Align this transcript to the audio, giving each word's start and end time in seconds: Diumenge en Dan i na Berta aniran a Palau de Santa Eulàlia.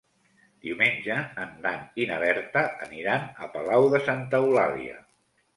Diumenge 0.67 1.17
en 1.43 1.51
Dan 1.67 1.83
i 2.05 2.09
na 2.13 2.17
Berta 2.25 2.65
aniran 2.89 3.29
a 3.47 3.51
Palau 3.59 3.89
de 3.93 4.03
Santa 4.09 4.45
Eulàlia. 4.47 4.99